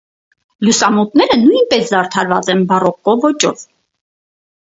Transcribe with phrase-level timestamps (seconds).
[0.67, 3.61] Լուսամուտները նույնպես զարդարված են բարոկկո ոճով։